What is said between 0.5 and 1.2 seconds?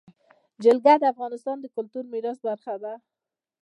جلګه د